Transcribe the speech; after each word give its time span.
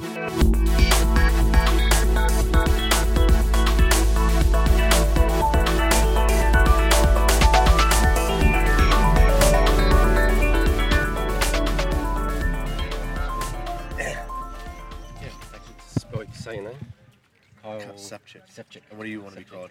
Yeah, 0.00 0.06
thank 15.50 15.62
you 15.68 15.74
to 15.76 16.00
spell 16.00 16.22
your. 16.22 16.74
Kyle 17.62 17.80
Sefcik. 17.94 18.42
Sefcik. 18.50 18.80
And 18.88 18.98
what 18.98 19.04
do 19.04 19.10
you 19.10 19.20
want 19.20 19.34
to 19.34 19.40
be 19.40 19.44
called? 19.44 19.70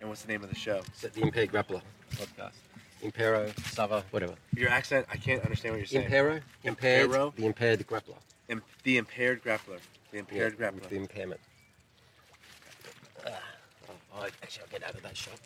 And 0.00 0.08
what's 0.08 0.22
the 0.22 0.28
name 0.28 0.42
of 0.42 0.48
the 0.48 0.56
show? 0.56 0.80
The 1.00 1.20
Impaired 1.20 1.52
Grappler 1.52 1.82
podcast? 2.14 2.52
Impero, 3.02 3.52
Sava, 3.66 4.04
whatever. 4.10 4.34
Your 4.54 4.70
accent, 4.70 5.06
I 5.12 5.16
can't 5.16 5.42
understand 5.42 5.74
what 5.74 5.78
you're 5.78 5.86
saying. 5.86 6.08
Impero, 6.08 6.40
impaired, 6.64 7.10
Impero? 7.10 7.34
the 7.34 7.46
impaired 7.46 7.86
grappler. 7.86 8.16
Im- 8.48 8.62
the 8.84 8.96
impaired 8.98 9.42
grappler. 9.42 9.80
The 10.12 10.18
impaired 10.18 10.56
Yeah, 10.58 10.66
grappler. 10.70 10.74
with 10.80 10.88
The 10.90 10.96
impairment. 10.96 11.40
Ah, 13.26 13.30
oh, 14.14 14.20
I- 14.22 14.26
actually, 14.42 14.62
I'll 14.64 14.70
get 14.70 14.82
out 14.84 14.94
of 14.94 15.02
that 15.02 15.16
shot. 15.16 15.38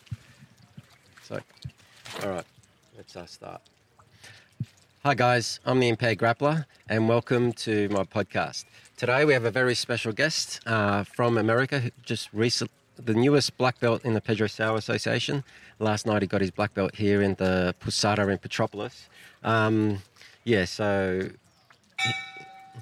So, 1.23 1.41
all 2.23 2.29
right, 2.31 2.45
let's 2.97 3.17
uh, 3.17 3.27
start. 3.27 3.63
Hi, 5.03 5.15
guys. 5.15 5.61
I'm 5.65 5.81
the 5.81 5.89
Impaired 5.89 6.19
Grappler, 6.19 6.67
and 6.89 7.09
welcome 7.09 7.53
to 7.55 7.89
my 7.89 8.03
podcast. 8.05 8.67
Today, 8.99 9.25
we 9.25 9.33
have 9.33 9.47
a 9.47 9.51
very 9.51 9.75
special 9.75 10.13
guest 10.13 10.61
uh, 10.67 11.05
from 11.05 11.39
America, 11.39 11.81
who 11.81 11.91
just 12.05 12.29
recent, 12.35 12.71
the 12.97 13.15
newest 13.15 13.57
black 13.57 13.81
belt 13.81 14.05
in 14.05 14.13
the 14.13 14.21
Pedro 14.21 14.47
Sauer 14.47 14.77
Association. 14.77 15.43
Last 15.79 16.05
night, 16.05 16.21
he 16.21 16.29
got 16.29 16.43
his 16.43 16.51
black 16.51 16.75
belt 16.75 16.95
here 16.97 17.23
in 17.23 17.35
the 17.37 17.75
Pousada 17.81 18.31
in 18.31 18.37
Petropolis. 18.37 19.09
Um, 19.43 20.03
yeah, 20.45 20.67
so 20.67 21.31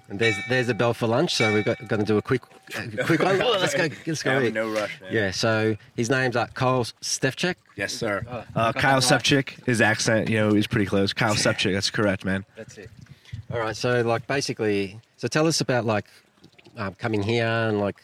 and 0.08 0.18
there's 0.18 0.36
there's 0.48 0.68
a 0.68 0.74
bell 0.74 0.94
for 0.94 1.06
lunch, 1.06 1.34
so 1.34 1.52
we're 1.52 1.62
going 1.62 2.00
to 2.00 2.04
do 2.04 2.16
a 2.18 2.22
quick 2.22 2.42
a 2.76 3.04
quick 3.04 3.20
one. 3.22 3.41
Oh, 3.42 3.56
let's 3.60 3.74
go, 3.74 3.88
let's 4.06 4.22
go. 4.22 4.33
I'm 4.36 4.42
eat. 4.44 4.48
in 4.48 4.55
no 4.55 4.70
rush, 4.70 5.00
man. 5.00 5.12
Yeah, 5.12 5.30
so 5.30 5.77
his 5.96 6.08
name's 6.10 6.36
uh, 6.36 6.46
Kyle 6.55 6.84
Stefchek. 7.02 7.56
Yes, 7.77 7.92
sir. 7.92 8.24
Oh, 8.28 8.44
uh, 8.56 8.72
Kyle 8.72 9.00
that 9.00 9.48
His 9.66 9.80
accent, 9.80 10.28
you 10.28 10.38
know, 10.38 10.55
is 10.55 10.66
pretty 10.66 10.86
close. 10.86 11.12
Kyle 11.12 11.34
Sefcik. 11.46 11.72
That's 11.74 11.91
correct, 11.91 12.24
man. 12.24 12.44
That's 12.56 12.78
it. 12.78 12.91
All 13.52 13.58
right, 13.60 13.77
so 13.77 14.02
like 14.02 14.27
basically, 14.27 15.00
so 15.16 15.28
tell 15.28 15.46
us 15.46 15.60
about 15.60 15.84
like 15.84 16.06
um, 16.77 16.94
coming 16.94 17.22
here 17.22 17.46
and 17.46 17.80
like 17.80 17.96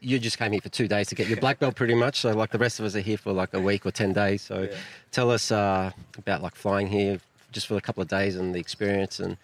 you 0.00 0.18
just 0.18 0.38
came 0.38 0.52
here 0.52 0.60
for 0.60 0.68
two 0.68 0.86
days 0.86 1.08
to 1.08 1.14
get 1.14 1.26
your 1.26 1.38
black 1.38 1.58
belt, 1.58 1.74
pretty 1.74 1.94
much. 1.94 2.20
So 2.20 2.32
like 2.32 2.50
the 2.50 2.58
rest 2.58 2.78
of 2.78 2.86
us 2.86 2.94
are 2.94 3.00
here 3.00 3.18
for 3.18 3.32
like 3.32 3.54
a 3.54 3.60
week 3.60 3.86
or 3.86 3.90
ten 3.90 4.12
days. 4.12 4.42
So 4.42 4.62
Yeah. 4.62 4.76
tell 5.10 5.30
us 5.30 5.50
uh, 5.50 5.90
about 6.18 6.42
like 6.42 6.54
flying 6.54 6.86
here 6.88 7.18
just 7.52 7.66
for 7.66 7.76
a 7.76 7.80
couple 7.80 8.02
of 8.02 8.08
days 8.08 8.36
and 8.36 8.54
the 8.54 8.58
experience 8.58 9.18
and 9.18 9.36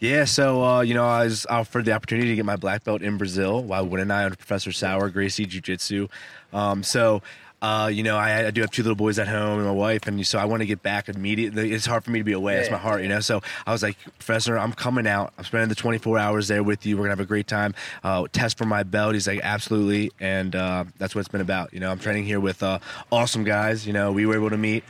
Yeah, 0.00 0.24
so 0.24 0.62
uh, 0.62 0.80
you 0.80 0.94
know, 0.94 1.06
I 1.06 1.24
was 1.24 1.46
offered 1.46 1.84
the 1.84 1.92
opportunity 1.92 2.28
to 2.28 2.36
get 2.36 2.44
my 2.44 2.56
black 2.56 2.84
belt 2.84 3.02
in 3.02 3.18
Brazil. 3.18 3.62
Why 3.62 3.80
wouldn't 3.80 4.10
I? 4.10 4.24
Under 4.24 4.36
Professor 4.36 4.72
Sauer, 4.72 5.08
Gracie 5.10 5.46
Jiu 5.46 5.60
Jitsu. 5.60 6.08
Um, 6.52 6.82
so. 6.82 7.22
Uh, 7.60 7.90
you 7.92 8.04
know, 8.04 8.16
I, 8.16 8.46
I 8.46 8.50
do 8.52 8.60
have 8.60 8.70
two 8.70 8.84
little 8.84 8.94
boys 8.94 9.18
at 9.18 9.26
home 9.26 9.58
and 9.58 9.66
my 9.66 9.72
wife, 9.72 10.06
and 10.06 10.24
so 10.24 10.38
I 10.38 10.44
want 10.44 10.60
to 10.60 10.66
get 10.66 10.80
back 10.80 11.08
immediately. 11.08 11.72
It's 11.72 11.86
hard 11.86 12.04
for 12.04 12.12
me 12.12 12.20
to 12.20 12.24
be 12.24 12.32
away. 12.32 12.54
That's 12.54 12.70
my 12.70 12.78
heart, 12.78 13.02
you 13.02 13.08
know. 13.08 13.18
So 13.18 13.40
I 13.66 13.72
was 13.72 13.82
like, 13.82 13.96
Professor, 14.04 14.56
I'm 14.56 14.72
coming 14.72 15.08
out. 15.08 15.32
I'm 15.36 15.42
spending 15.42 15.68
the 15.68 15.74
24 15.74 16.20
hours 16.20 16.46
there 16.46 16.62
with 16.62 16.86
you. 16.86 16.96
We're 16.96 17.04
gonna 17.06 17.16
have 17.16 17.20
a 17.20 17.24
great 17.26 17.48
time. 17.48 17.74
Uh, 18.04 18.28
test 18.30 18.58
for 18.58 18.64
my 18.64 18.84
belt. 18.84 19.14
He's 19.14 19.26
like, 19.26 19.40
absolutely, 19.42 20.12
and 20.20 20.54
uh, 20.54 20.84
that's 20.98 21.16
what 21.16 21.22
it's 21.22 21.28
been 21.28 21.40
about. 21.40 21.74
You 21.74 21.80
know, 21.80 21.90
I'm 21.90 21.98
training 21.98 22.26
here 22.26 22.38
with 22.38 22.62
uh, 22.62 22.78
awesome 23.10 23.42
guys. 23.42 23.84
You 23.84 23.92
know, 23.92 24.12
we 24.12 24.24
were 24.24 24.36
able 24.36 24.50
to 24.50 24.56
meet. 24.58 24.84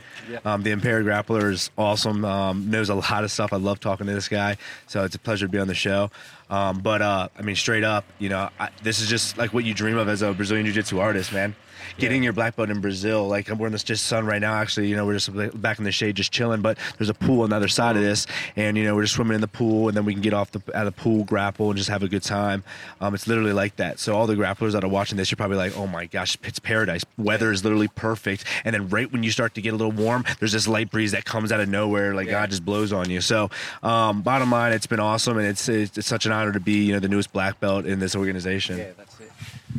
Um, 0.45 0.61
the 0.61 0.69
Impaired 0.69 1.07
Grappler 1.07 1.51
is 1.51 1.71
awesome. 1.75 2.23
Um, 2.23 2.69
knows 2.69 2.89
a 2.89 2.95
lot 2.95 3.23
of 3.23 3.31
stuff. 3.31 3.51
I 3.51 3.57
love 3.57 3.79
talking 3.79 4.05
to 4.05 4.13
this 4.13 4.27
guy. 4.27 4.57
So 4.85 5.03
it's 5.05 5.15
a 5.15 5.19
pleasure 5.19 5.47
to 5.47 5.51
be 5.51 5.57
on 5.57 5.67
the 5.67 5.73
show. 5.73 6.11
Um, 6.51 6.79
but 6.79 7.01
uh, 7.01 7.29
I 7.37 7.41
mean, 7.41 7.55
straight 7.55 7.83
up, 7.83 8.05
you 8.17 8.29
know, 8.29 8.49
I, 8.59 8.69
this 8.83 9.01
is 9.01 9.09
just 9.09 9.37
like 9.37 9.53
what 9.53 9.63
you 9.63 9.73
dream 9.73 9.97
of 9.97 10.07
as 10.07 10.21
a 10.21 10.33
Brazilian 10.33 10.65
Jiu-Jitsu 10.65 10.99
artist, 10.99 11.31
man. 11.31 11.48
Getting 11.97 12.23
your 12.23 12.33
black 12.33 12.55
belt 12.55 12.69
in 12.69 12.81
Brazil, 12.81 13.27
like 13.27 13.49
we're 13.49 13.65
in 13.65 13.73
this 13.73 13.83
just 13.83 14.05
sun 14.05 14.25
right 14.25 14.39
now. 14.39 14.53
Actually, 14.53 14.87
you 14.87 14.95
know, 14.95 15.05
we're 15.05 15.17
just 15.17 15.29
back 15.61 15.79
in 15.79 15.85
the 15.85 15.91
shade, 15.91 16.15
just 16.15 16.31
chilling. 16.31 16.61
But 16.61 16.77
there's 16.97 17.09
a 17.09 17.13
pool 17.13 17.41
on 17.41 17.49
the 17.49 17.55
other 17.55 17.67
side 17.67 17.95
of 17.95 18.01
this, 18.01 18.27
and 18.55 18.77
you 18.77 18.83
know, 18.83 18.95
we're 18.95 19.03
just 19.03 19.15
swimming 19.15 19.35
in 19.35 19.41
the 19.41 19.47
pool, 19.47 19.87
and 19.87 19.97
then 19.97 20.05
we 20.05 20.13
can 20.13 20.21
get 20.21 20.33
off 20.33 20.51
the 20.51 20.61
out 20.73 20.85
of 20.87 20.95
the 20.95 21.01
pool, 21.01 21.23
grapple, 21.23 21.69
and 21.69 21.77
just 21.77 21.89
have 21.89 22.03
a 22.03 22.07
good 22.07 22.21
time. 22.21 22.63
Um, 23.01 23.13
it's 23.15 23.27
literally 23.27 23.53
like 23.53 23.75
that. 23.77 23.99
So 23.99 24.15
all 24.15 24.27
the 24.27 24.35
grapplers 24.35 24.73
that 24.73 24.83
are 24.83 24.89
watching 24.89 25.17
this, 25.17 25.31
you're 25.31 25.37
probably 25.37 25.57
like, 25.57 25.75
oh 25.77 25.87
my 25.87 26.05
gosh, 26.05 26.37
it's 26.43 26.59
paradise. 26.59 27.03
Weather 27.17 27.51
is 27.51 27.63
literally 27.63 27.87
perfect, 27.89 28.45
and 28.63 28.73
then 28.73 28.87
right 28.89 29.11
when 29.11 29.23
you 29.23 29.31
start 29.31 29.55
to 29.55 29.61
get 29.61 29.73
a 29.73 29.75
little 29.75 29.91
warm, 29.91 30.23
there's 30.39 30.51
this 30.53 30.67
light 30.67 30.91
breeze 30.91 31.11
that 31.13 31.25
comes 31.25 31.51
out 31.51 31.59
of 31.59 31.67
nowhere, 31.69 32.13
like 32.13 32.27
Yeah. 32.27 32.33
God 32.41 32.51
just 32.51 32.63
blows 32.63 32.93
on 32.93 33.09
you. 33.09 33.19
So, 33.19 33.49
um, 33.83 34.21
bottom 34.21 34.51
line, 34.51 34.73
it's 34.73 34.87
been 34.87 34.99
awesome, 34.99 35.37
and 35.37 35.47
it's, 35.47 35.67
it's 35.67 35.97
it's 35.97 36.07
such 36.07 36.25
an 36.25 36.31
honor 36.31 36.51
to 36.51 36.59
be 36.59 36.85
you 36.85 36.93
know 36.93 36.99
the 36.99 37.09
newest 37.09 37.33
black 37.33 37.59
belt 37.59 37.85
in 37.85 37.99
this 37.99 38.15
organization. 38.15 38.77
Yeah. 38.77 38.91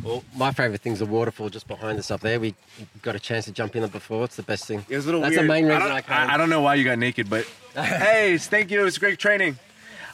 Well, 0.03 0.23
my 0.35 0.51
favourite 0.51 0.81
thing's 0.81 0.99
the 0.99 1.05
waterfall 1.05 1.49
just 1.49 1.67
behind 1.67 1.99
us 1.99 2.09
up 2.09 2.21
there. 2.21 2.39
We 2.39 2.55
got 3.01 3.15
a 3.15 3.19
chance 3.19 3.45
to 3.45 3.51
jump 3.51 3.75
in 3.75 3.83
it 3.83 3.91
before. 3.91 4.23
It's 4.23 4.35
the 4.35 4.43
best 4.43 4.65
thing. 4.65 4.83
It 4.89 4.95
was 4.95 5.05
a 5.05 5.07
little 5.09 5.21
That's 5.21 5.35
weird. 5.35 5.43
the 5.43 5.47
main 5.47 5.65
reason 5.65 5.81
I 5.81 5.85
I, 5.85 5.89
don't, 5.89 6.05
came. 6.05 6.15
I, 6.17 6.33
I 6.33 6.37
don't 6.37 6.49
know 6.49 6.61
why 6.61 6.75
you 6.75 6.83
got 6.83 6.97
naked, 6.97 7.29
but 7.29 7.45
hey, 7.75 8.37
thank 8.39 8.71
you. 8.71 8.81
It 8.81 8.83
was 8.83 8.97
great 8.97 9.19
training. 9.19 9.57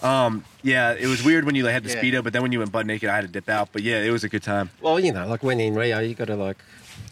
Um, 0.03 0.43
yeah, 0.61 0.93
it 0.93 1.07
was 1.07 1.23
weird 1.23 1.45
when 1.45 1.55
you 1.55 1.63
like, 1.63 1.73
had 1.73 1.83
the 1.83 1.89
Yeah. 1.89 2.01
speedo, 2.01 2.23
but 2.23 2.33
then 2.33 2.41
when 2.41 2.51
you 2.51 2.59
went 2.59 2.71
butt 2.71 2.85
naked, 2.85 3.09
I 3.09 3.15
had 3.15 3.21
to 3.25 3.27
dip 3.31 3.49
out. 3.49 3.69
But 3.71 3.81
yeah, 3.83 4.01
it 4.01 4.11
was 4.11 4.23
a 4.23 4.29
good 4.29 4.43
time. 4.43 4.69
Well, 4.81 4.99
you 4.99 5.11
know, 5.11 5.25
like 5.27 5.41
when 5.41 5.59
in 5.59 5.73
Rio, 5.73 5.99
you 5.99 6.13
got 6.15 6.25
to 6.27 6.35
like. 6.35 6.57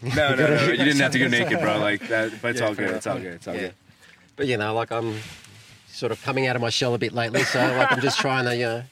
No, 0.02 0.34
no, 0.34 0.46
no, 0.54 0.64
you 0.70 0.76
didn't 0.76 1.00
have 1.00 1.12
to 1.12 1.18
go 1.18 1.28
naked, 1.38 1.60
bro. 1.60 1.78
Like 1.78 2.06
that, 2.08 2.32
but 2.42 2.50
it's 2.52 2.60
all 2.60 2.74
good. 2.74 2.90
It's 2.90 3.06
all 3.06 3.16
good. 3.18 3.32
It's 3.34 3.48
all 3.48 3.54
Yeah. 3.54 3.60
good. 3.62 3.74
But 4.36 4.46
you 4.48 4.56
know, 4.58 4.74
like 4.74 4.92
I'm 4.92 5.16
sort 5.96 6.12
of 6.12 6.22
coming 6.22 6.46
out 6.46 6.56
of 6.56 6.62
my 6.62 6.70
shell 6.70 6.94
a 6.94 6.98
bit 6.98 7.12
lately, 7.12 7.42
so 7.42 7.58
like 7.58 7.90
I'm 7.90 8.00
just 8.00 8.18
trying 8.18 8.44
to, 8.44 8.54
you 8.54 8.64
know, 8.64 8.82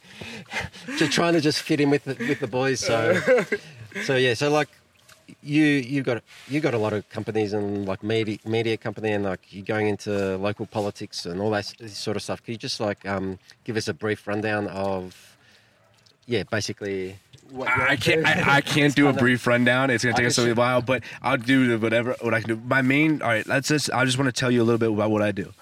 just 0.96 1.12
trying 1.12 1.34
to 1.34 1.40
just 1.40 1.60
fit 1.60 1.80
in 1.80 1.90
with 1.90 2.04
the, 2.04 2.16
with 2.28 2.40
the 2.40 2.46
boys. 2.46 2.80
So, 2.80 3.20
so 4.04 4.16
yeah, 4.16 4.34
so 4.34 4.50
like 4.50 4.68
you 5.42 5.64
you 5.64 6.02
got 6.02 6.22
you 6.48 6.60
got 6.60 6.74
a 6.74 6.78
lot 6.78 6.92
of 6.92 7.08
companies 7.10 7.52
and 7.52 7.86
like 7.86 8.02
media 8.02 8.38
media 8.46 8.76
company 8.76 9.12
and 9.12 9.24
like 9.24 9.40
you're 9.50 9.64
going 9.64 9.88
into 9.88 10.36
local 10.38 10.66
politics 10.66 11.26
and 11.26 11.40
all 11.40 11.50
that 11.50 11.66
sort 11.88 12.16
of 12.16 12.22
stuff. 12.22 12.42
Can 12.42 12.52
you 12.52 12.58
just 12.58 12.80
like 12.80 13.06
um, 13.06 13.38
give 13.64 13.76
us 13.76 13.88
a 13.88 13.94
brief 13.94 14.26
rundown 14.26 14.66
of 14.68 15.34
yeah, 16.26 16.44
basically. 16.44 17.16
I 17.66 17.96
can't. 17.96 18.26
I, 18.26 18.56
I 18.56 18.60
can't 18.62 18.94
do 18.94 19.08
a 19.08 19.12
brief 19.12 19.46
rundown. 19.46 19.90
It's 19.90 20.02
gonna 20.02 20.16
take 20.16 20.26
us 20.26 20.38
a 20.38 20.54
while, 20.54 20.80
but 20.80 21.02
I'll 21.22 21.36
do 21.36 21.78
whatever 21.78 22.16
what 22.22 22.32
I 22.32 22.40
can 22.40 22.48
do. 22.48 22.62
My 22.66 22.82
main. 22.82 23.20
All 23.20 23.28
right. 23.28 23.46
Let's 23.46 23.68
just. 23.68 23.92
I 23.92 24.04
just 24.04 24.18
want 24.18 24.34
to 24.34 24.38
tell 24.40 24.50
you 24.50 24.62
a 24.62 24.64
little 24.64 24.78
bit 24.78 24.90
about 24.90 25.10
what 25.10 25.22
I 25.22 25.30
do. 25.30 25.52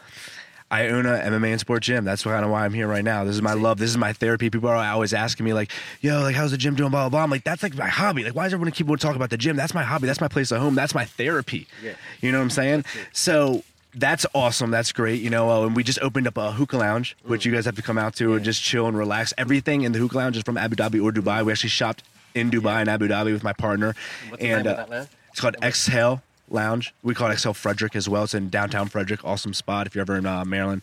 I 0.72 0.88
own 0.88 1.04
a 1.04 1.10
MMA 1.10 1.50
and 1.50 1.60
sport 1.60 1.82
gym. 1.82 2.06
That's 2.06 2.22
kind 2.22 2.42
of 2.42 2.50
why 2.50 2.64
I'm 2.64 2.72
here 2.72 2.88
right 2.88 3.04
now. 3.04 3.24
This 3.24 3.34
is 3.34 3.42
my 3.42 3.52
love. 3.52 3.76
This 3.78 3.90
is 3.90 3.98
my 3.98 4.14
therapy. 4.14 4.48
People 4.48 4.70
are 4.70 4.76
always 4.76 5.12
asking 5.12 5.44
me 5.44 5.52
like, 5.52 5.70
"Yo, 6.00 6.22
like, 6.22 6.34
how's 6.34 6.50
the 6.50 6.56
gym 6.56 6.74
doing?" 6.74 6.90
Blah 6.90 7.02
blah 7.02 7.08
blah. 7.10 7.22
I'm 7.22 7.30
like, 7.30 7.44
that's 7.44 7.62
like 7.62 7.76
my 7.76 7.88
hobby. 7.88 8.24
Like, 8.24 8.34
why 8.34 8.44
does 8.44 8.54
everyone 8.54 8.72
keep 8.72 8.88
on 8.88 8.96
talking 8.96 9.16
about 9.16 9.28
the 9.28 9.36
gym? 9.36 9.54
That's 9.54 9.74
my 9.74 9.82
hobby. 9.82 10.06
That's 10.06 10.22
my 10.22 10.28
place 10.28 10.50
at 10.50 10.60
home. 10.60 10.74
That's 10.74 10.94
my 10.94 11.04
therapy. 11.04 11.68
Yeah. 11.82 11.92
You 12.22 12.32
know 12.32 12.38
what 12.38 12.44
I'm 12.44 12.50
saying? 12.50 12.86
So 13.12 13.62
that's 13.94 14.24
awesome. 14.34 14.70
That's 14.70 14.92
great. 14.92 15.20
You 15.20 15.28
know, 15.28 15.50
uh, 15.50 15.66
and 15.66 15.76
we 15.76 15.84
just 15.84 16.00
opened 16.00 16.26
up 16.26 16.38
a 16.38 16.52
hookah 16.52 16.78
lounge, 16.78 17.18
which 17.24 17.44
you 17.44 17.52
guys 17.52 17.66
have 17.66 17.76
to 17.76 17.82
come 17.82 17.98
out 17.98 18.16
to 18.16 18.34
and 18.34 18.42
just 18.42 18.62
chill 18.62 18.86
and 18.86 18.96
relax. 18.96 19.34
Everything 19.36 19.82
in 19.82 19.92
the 19.92 19.98
hookah 19.98 20.16
lounge 20.16 20.36
is 20.38 20.42
from 20.42 20.56
Abu 20.56 20.76
Dhabi 20.76 21.04
or 21.04 21.12
Dubai. 21.12 21.44
We 21.44 21.52
actually 21.52 21.68
shopped 21.68 22.02
in 22.34 22.50
Dubai 22.50 22.80
and 22.80 22.88
Abu 22.88 23.08
Dhabi 23.08 23.32
with 23.34 23.44
my 23.44 23.52
partner. 23.52 23.94
What's 24.30 24.42
the 24.42 24.48
and 24.50 24.64
name 24.64 24.72
of 24.72 24.78
uh, 24.78 24.86
that 24.86 24.90
lounge? 24.90 25.08
it's 25.30 25.40
called 25.40 25.56
Exhale 25.62 26.22
Lounge. 26.52 26.94
We 27.02 27.14
call 27.14 27.30
it 27.30 27.32
Exhale 27.32 27.54
Frederick 27.54 27.96
as 27.96 28.08
well. 28.08 28.24
It's 28.24 28.34
in 28.34 28.48
downtown 28.48 28.88
Frederick. 28.88 29.24
Awesome 29.24 29.54
spot 29.54 29.86
if 29.86 29.94
you're 29.94 30.02
ever 30.02 30.16
in 30.16 30.26
uh, 30.26 30.44
Maryland. 30.44 30.82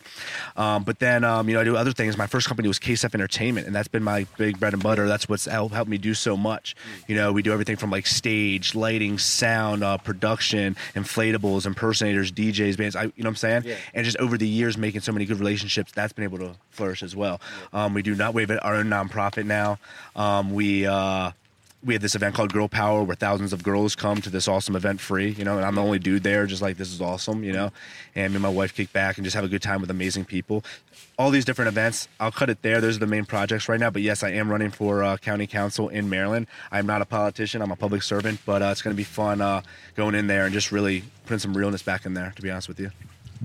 Um, 0.56 0.84
but 0.84 0.98
then, 0.98 1.24
um, 1.24 1.48
you 1.48 1.54
know, 1.54 1.60
I 1.60 1.64
do 1.64 1.76
other 1.76 1.92
things. 1.92 2.16
My 2.16 2.26
first 2.26 2.46
company 2.46 2.68
was 2.68 2.78
KSF 2.78 3.14
Entertainment, 3.14 3.66
and 3.66 3.74
that's 3.74 3.88
been 3.88 4.02
my 4.02 4.26
big 4.36 4.58
bread 4.58 4.72
and 4.72 4.82
butter. 4.82 5.06
That's 5.06 5.28
what's 5.28 5.46
helped, 5.46 5.74
helped 5.74 5.90
me 5.90 5.98
do 5.98 6.14
so 6.14 6.36
much. 6.36 6.74
You 7.06 7.14
know, 7.14 7.32
we 7.32 7.42
do 7.42 7.52
everything 7.52 7.76
from 7.76 7.90
like 7.90 8.06
stage, 8.06 8.74
lighting, 8.74 9.18
sound, 9.18 9.84
uh, 9.84 9.98
production, 9.98 10.76
inflatables, 10.94 11.66
impersonators, 11.66 12.32
DJs, 12.32 12.76
bands. 12.76 12.96
I, 12.96 13.04
you 13.04 13.08
know 13.18 13.24
what 13.24 13.26
I'm 13.28 13.36
saying? 13.36 13.62
Yeah. 13.66 13.76
And 13.94 14.04
just 14.04 14.16
over 14.18 14.36
the 14.36 14.48
years, 14.48 14.76
making 14.76 15.00
so 15.02 15.12
many 15.12 15.24
good 15.24 15.38
relationships, 15.38 15.92
that's 15.92 16.12
been 16.12 16.24
able 16.24 16.38
to 16.38 16.54
flourish 16.70 17.02
as 17.02 17.14
well. 17.14 17.40
Um, 17.72 17.94
we 17.94 18.02
do 18.02 18.14
not. 18.14 18.34
We 18.34 18.42
have 18.42 18.58
our 18.62 18.76
own 18.76 18.86
nonprofit 18.86 19.46
now. 19.46 19.78
Um, 20.16 20.52
we. 20.52 20.86
Uh, 20.86 21.32
we 21.82 21.94
had 21.94 22.02
this 22.02 22.14
event 22.14 22.34
called 22.34 22.52
Girl 22.52 22.68
Power 22.68 23.02
where 23.02 23.16
thousands 23.16 23.52
of 23.54 23.62
girls 23.62 23.96
come 23.96 24.20
to 24.20 24.28
this 24.28 24.46
awesome 24.46 24.76
event 24.76 25.00
free, 25.00 25.30
you 25.30 25.44
know, 25.44 25.56
and 25.56 25.64
I'm 25.64 25.74
the 25.74 25.82
only 25.82 25.98
dude 25.98 26.22
there, 26.22 26.44
just 26.46 26.60
like 26.60 26.76
this 26.76 26.92
is 26.92 27.00
awesome, 27.00 27.42
you 27.42 27.52
know. 27.54 27.72
And 28.14 28.32
me 28.32 28.36
and 28.36 28.42
my 28.42 28.50
wife 28.50 28.74
kick 28.74 28.92
back 28.92 29.16
and 29.16 29.24
just 29.24 29.34
have 29.34 29.44
a 29.44 29.48
good 29.48 29.62
time 29.62 29.80
with 29.80 29.90
amazing 29.90 30.26
people. 30.26 30.62
All 31.18 31.30
these 31.30 31.44
different 31.46 31.68
events, 31.68 32.06
I'll 32.18 32.32
cut 32.32 32.50
it 32.50 32.60
there. 32.60 32.80
Those 32.82 32.96
are 32.96 33.00
the 33.00 33.06
main 33.06 33.24
projects 33.24 33.66
right 33.68 33.80
now. 33.80 33.88
But 33.88 34.02
yes, 34.02 34.22
I 34.22 34.30
am 34.30 34.50
running 34.50 34.70
for 34.70 35.02
uh, 35.02 35.16
county 35.16 35.46
council 35.46 35.88
in 35.88 36.10
Maryland. 36.10 36.46
I'm 36.70 36.86
not 36.86 37.00
a 37.00 37.06
politician, 37.06 37.62
I'm 37.62 37.70
a 37.70 37.76
public 37.76 38.02
servant, 38.02 38.40
but 38.44 38.60
uh, 38.62 38.66
it's 38.66 38.82
going 38.82 38.94
to 38.94 38.98
be 38.98 39.04
fun 39.04 39.40
uh, 39.40 39.62
going 39.96 40.14
in 40.14 40.26
there 40.26 40.44
and 40.44 40.52
just 40.52 40.72
really 40.72 41.04
putting 41.24 41.38
some 41.38 41.56
realness 41.56 41.82
back 41.82 42.04
in 42.04 42.12
there, 42.12 42.32
to 42.36 42.42
be 42.42 42.50
honest 42.50 42.68
with 42.68 42.78
you. 42.80 42.90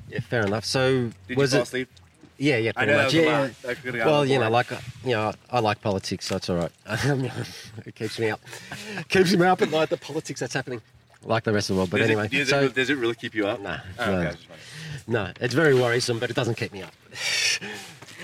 Yeah, 0.09 0.19
fair 0.19 0.45
enough. 0.45 0.65
So 0.65 1.09
Did 1.27 1.37
was 1.37 1.51
you 1.51 1.57
fall 1.57 1.61
it? 1.61 1.63
asleep? 1.63 1.89
Yeah, 2.37 2.57
yeah, 2.57 2.71
I 2.75 2.85
pretty 2.85 2.91
know 2.91 3.03
much. 3.03 3.13
yeah. 3.13 3.39
lot. 3.39 3.51
I 3.67 3.73
could've 3.75 3.83
gotten 3.95 4.05
Well, 4.07 4.25
you 4.25 4.39
know, 4.39 4.49
like 4.49 4.71
uh, 4.71 4.77
you 5.03 5.11
know, 5.11 5.31
I 5.49 5.59
like 5.59 5.81
politics, 5.81 6.25
so 6.27 6.35
it's 6.35 6.49
all 6.49 6.57
right. 6.57 6.71
it 7.85 7.95
keeps 7.95 8.19
me 8.19 8.29
up, 8.29 8.41
keeps 9.09 9.33
me 9.35 9.45
up 9.45 9.61
at 9.61 9.71
night. 9.71 9.89
The 9.89 9.97
politics 9.97 10.39
that's 10.41 10.53
happening, 10.53 10.81
like 11.23 11.43
the 11.45 11.53
rest 11.53 11.69
of 11.69 11.75
the 11.75 11.79
world. 11.79 11.91
But 11.91 11.97
Does, 11.99 12.07
anyway, 12.09 12.25
it, 12.25 12.31
does, 12.31 12.49
so 12.49 12.61
it, 12.63 12.75
does 12.75 12.89
it 12.89 12.97
really 12.97 13.15
keep 13.15 13.35
you 13.35 13.47
up? 13.47 13.61
Nah, 13.61 13.77
Oh, 13.99 14.11
no. 14.11 14.19
okay. 14.27 14.37
no, 15.07 15.31
it's 15.39 15.53
very 15.53 15.73
worrisome, 15.75 16.19
but 16.19 16.29
it 16.29 16.35
doesn't 16.35 16.55
keep 16.55 16.73
me 16.73 16.81
up. 16.83 16.93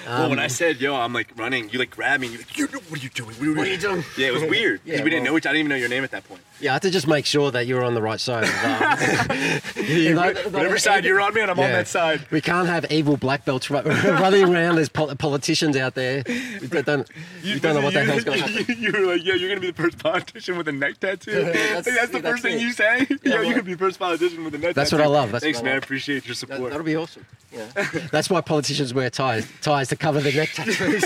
well, 0.05 0.29
when 0.29 0.39
I 0.39 0.47
said 0.47 0.79
yo, 0.81 0.95
I'm 0.95 1.13
like 1.13 1.31
running, 1.37 1.69
you 1.69 1.79
like 1.79 1.91
grab 1.91 2.19
me. 2.19 2.27
And 2.27 2.35
you're 2.35 2.41
like, 2.43 2.57
you 2.57 2.67
know, 2.67 2.83
what 2.89 2.99
are 2.99 3.03
you 3.03 3.09
doing? 3.09 3.55
What 3.55 3.67
are 3.67 3.71
you 3.71 3.77
doing? 3.77 4.03
Yeah, 4.17 4.27
it 4.27 4.33
was 4.33 4.43
weird. 4.43 4.79
'cause 4.79 4.87
Yeah, 4.97 5.03
we 5.03 5.09
didn't 5.09 5.23
well- 5.23 5.33
know 5.33 5.37
each. 5.37 5.45
I 5.45 5.49
didn't 5.49 5.59
even 5.65 5.69
know 5.69 5.75
your 5.77 5.89
name 5.89 6.03
at 6.03 6.11
that 6.11 6.27
point. 6.27 6.41
Yeah, 6.59 6.71
I 6.71 6.73
had 6.73 6.83
to 6.83 6.91
just 6.91 7.07
make 7.07 7.25
sure 7.25 7.49
that 7.51 7.65
you 7.65 7.73
were 7.75 7.83
on 7.83 7.95
the 7.95 8.01
right 8.03 8.19
side. 8.19 8.43
Of, 8.43 8.49
um, 8.63 9.59
you 9.83 10.13
know, 10.13 10.31
Whatever 10.51 10.77
side 10.77 11.05
you're 11.05 11.19
on, 11.19 11.33
man, 11.33 11.49
I'm 11.49 11.57
on 11.59 11.65
Yeah. 11.65 11.71
that 11.71 11.87
side. 11.87 12.25
We 12.29 12.39
can't 12.41 12.67
have 12.67 12.91
evil 12.91 13.17
black 13.17 13.45
belts 13.45 13.69
ru- 13.71 13.79
running 13.81 14.43
around 14.43 14.77
as 14.77 14.87
pol- 14.89 15.15
politicians 15.15 15.75
out 15.75 15.95
there. 15.95 16.23
We 16.27 16.67
don't, 16.67 16.85
don't, 16.85 17.09
we 17.43 17.59
don't 17.59 17.75
know 17.75 17.81
what 17.81 17.93
the 17.93 18.03
hell's 18.03 18.23
going 18.23 18.39
to 18.43 18.47
happen. 18.47 18.75
You, 18.79 18.91
were 18.91 19.13
like, 19.15 19.23
yeah, 19.25 19.33
you're 19.33 19.49
gonna 19.49 19.61
be 19.61 19.71
the 19.71 19.81
first 19.81 19.97
politician 19.97 20.55
with 20.57 20.67
a 20.67 20.71
neck 20.71 20.99
tattoo. 20.99 21.31
That's- 21.31 21.85
Like, 21.87 21.95
that's 21.95 22.11
the 22.11 22.19
that's 22.19 22.25
first 22.33 22.43
thing 22.43 22.57
it. 22.59 22.61
you 22.61 22.71
say. 22.73 23.07
Yeah, 23.09 23.17
yo, 23.23 23.31
well- 23.31 23.43
you're 23.43 23.53
gonna 23.53 23.63
be 23.63 23.73
the 23.73 23.79
first 23.79 23.97
politician 23.99 24.43
with 24.43 24.53
a 24.53 24.57
neck 24.59 24.61
tattoo. 24.69 24.73
That's 24.75 24.89
tattoo. 24.91 25.01
what 25.03 25.07
I 25.15 25.19
love, 25.19 25.31
that's 25.31 25.43
Thanks, 25.43 25.57
what 25.59 25.63
I 25.65 25.65
man. 25.69 25.75
Love. 25.77 25.83
appreciate 25.83 26.25
your 26.27 26.33
That, 26.33 26.37
support. 26.37 26.69
that'll 26.69 26.85
be 26.85 26.95
awesome. 26.95 27.25
Yeah. 27.51 27.65
That's 28.11 28.29
why 28.29 28.39
politicians 28.41 28.93
wear 28.93 29.09
ties, 29.09 29.45
ties 29.61 29.89
to 29.91 29.95
cover 29.95 30.19
the 30.19 30.31
neck 30.31 30.49
tattoos. 30.53 31.03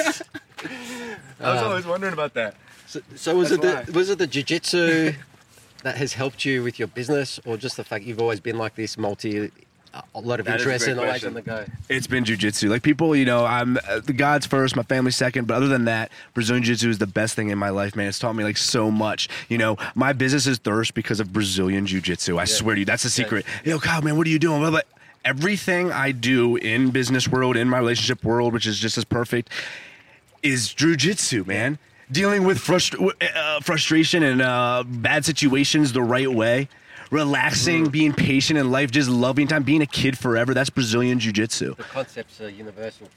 I 1.40 1.54
was 1.54 1.62
Um, 1.62 1.68
always 1.70 1.86
wondering 1.86 2.14
about 2.14 2.34
that. 2.36 2.56
So, 2.88 3.02
so 3.16 3.36
was 3.36 3.52
it 3.52 3.62
the, 3.62 3.92
was 3.94 4.10
it 4.10 4.18
the 4.20 4.28
jiu-jitsu 4.28 5.14
that 5.84 5.98
has 5.98 6.14
helped 6.14 6.46
you 6.46 6.64
with 6.64 6.80
your 6.80 6.88
business, 6.88 7.40
or 7.46 7.58
just 7.58 7.78
the 7.78 7.84
fact 7.84 8.06
you've 8.06 8.22
always 8.22 8.40
been 8.40 8.58
like 8.58 8.76
this 8.76 8.98
multi, 8.98 9.52
a 10.14 10.20
lot 10.20 10.40
of 10.40 10.46
That 10.46 10.60
is 10.60 10.66
a 10.66 10.70
interest 10.70 10.86
great 10.86 10.92
and 10.92 11.00
always 11.00 11.26
on 11.26 11.34
the 11.34 11.42
go? 11.42 11.66
It's 11.90 12.06
been 12.08 12.24
jujitsu. 12.26 12.70
Like 12.70 12.84
people, 12.84 13.16
you 13.16 13.26
know, 13.26 13.44
I'm 13.46 13.78
uh, 13.88 14.02
the 14.02 14.14
God's 14.14 14.46
first, 14.46 14.76
my 14.76 14.84
family 14.84 15.12
second. 15.12 15.48
But 15.48 15.56
other 15.56 15.68
than 15.68 15.86
that, 15.86 16.12
Brazilian 16.34 16.64
jiu-jitsu 16.64 16.90
is 16.90 16.98
the 17.00 17.08
best 17.08 17.36
thing 17.36 17.50
in 17.50 17.58
my 17.58 17.70
life, 17.70 17.96
man. 17.96 18.08
It's 18.08 18.20
taught 18.20 18.34
me 18.36 18.44
like 18.44 18.58
so 18.58 18.92
much. 18.92 19.30
You 19.50 19.58
know, 19.58 19.78
my 19.96 20.14
business 20.14 20.46
is 20.48 20.58
thirst 20.60 20.94
because 20.94 21.20
of 21.20 21.34
Brazilian 21.34 21.86
jiu-jitsu. 21.88 22.38
I 22.38 22.46
swear 22.46 22.76
to 22.76 22.80
you, 22.82 22.86
that's 22.86 23.04
the 23.04 23.10
secret. 23.10 23.46
Yo, 23.64 23.80
Kyle, 23.80 24.02
man, 24.04 24.16
what 24.18 24.28
are 24.28 24.32
you 24.32 24.40
doing? 24.40 24.60
Blah, 24.62 24.70
blah. 24.70 24.82
Everything 25.26 25.92
I 25.92 26.12
do 26.12 26.56
in 26.56 26.92
business 26.92 27.28
world, 27.28 27.58
in 27.58 27.68
my 27.68 27.80
relationship 27.80 28.24
world, 28.24 28.54
which 28.54 28.68
is 28.68 28.78
just 28.80 28.98
as 28.98 29.04
perfect, 29.04 29.50
is 30.44 30.70
jujitsu, 30.70 31.46
man. 31.48 31.80
Dealing 32.12 32.44
with 32.44 32.60
frustra- 32.60 33.00
uh, 33.36 33.60
frustration 33.62 34.22
and 34.22 34.40
uh, 34.40 34.84
bad 34.86 35.26
situations 35.26 35.92
the 35.94 36.04
right 36.04 36.32
way. 36.32 36.70
Relaxing, 37.10 37.90
being 37.90 38.14
patient 38.14 38.60
in 38.60 38.70
life, 38.72 38.92
just 38.92 39.10
loving 39.10 39.48
time, 39.48 39.64
being 39.64 39.82
a 39.82 39.88
kid 39.88 40.18
forever. 40.18 40.54
That's 40.54 40.70
Brazilian 40.70 41.20
jiu 41.20 41.32
jitsu. 41.32 41.76
The 41.76 41.84
concepts 41.84 42.42
are 42.42 42.50
universal. 42.50 43.08